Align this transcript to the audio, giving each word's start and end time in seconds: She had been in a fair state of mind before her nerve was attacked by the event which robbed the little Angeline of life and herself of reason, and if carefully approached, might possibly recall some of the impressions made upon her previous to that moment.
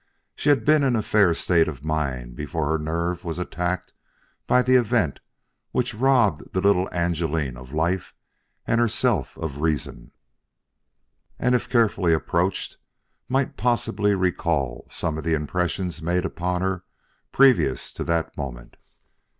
She 0.35 0.49
had 0.49 0.65
been 0.65 0.81
in 0.81 0.95
a 0.95 1.03
fair 1.03 1.35
state 1.35 1.67
of 1.67 1.85
mind 1.85 2.35
before 2.35 2.65
her 2.69 2.79
nerve 2.79 3.23
was 3.23 3.37
attacked 3.37 3.93
by 4.47 4.63
the 4.63 4.73
event 4.73 5.19
which 5.73 5.93
robbed 5.93 6.53
the 6.53 6.59
little 6.59 6.89
Angeline 6.91 7.55
of 7.55 7.71
life 7.71 8.15
and 8.65 8.81
herself 8.81 9.37
of 9.37 9.61
reason, 9.61 10.11
and 11.37 11.53
if 11.53 11.69
carefully 11.69 12.13
approached, 12.13 12.77
might 13.29 13.57
possibly 13.57 14.15
recall 14.15 14.87
some 14.89 15.19
of 15.19 15.23
the 15.23 15.35
impressions 15.35 16.01
made 16.01 16.25
upon 16.25 16.63
her 16.63 16.83
previous 17.31 17.93
to 17.93 18.03
that 18.03 18.35
moment. 18.35 18.77